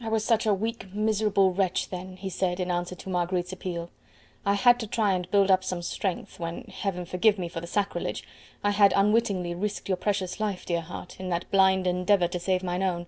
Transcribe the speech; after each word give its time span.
"I 0.00 0.06
was 0.08 0.24
such 0.24 0.46
a 0.46 0.54
weak, 0.54 0.94
miserable 0.94 1.52
wretch, 1.52 1.88
then," 1.88 2.18
he 2.18 2.30
said, 2.30 2.60
in 2.60 2.70
answer 2.70 2.94
to 2.94 3.08
Marguerite's 3.08 3.52
appeal. 3.52 3.90
"I 4.44 4.54
had 4.54 4.78
to 4.78 4.86
try 4.86 5.12
and 5.12 5.28
build 5.32 5.50
up 5.50 5.64
some 5.64 5.82
strength, 5.82 6.38
when 6.38 6.66
Heaven 6.68 7.04
forgive 7.04 7.36
me 7.36 7.48
for 7.48 7.60
the 7.60 7.66
sacrilege 7.66 8.22
I 8.62 8.70
had 8.70 8.92
unwittingly 8.94 9.56
risked 9.56 9.88
your 9.88 9.96
precious 9.96 10.38
life, 10.38 10.66
dear 10.66 10.82
heart, 10.82 11.18
in 11.18 11.30
that 11.30 11.50
blind 11.50 11.88
endeavour 11.88 12.28
to 12.28 12.38
save 12.38 12.62
mine 12.62 12.84
own. 12.84 13.06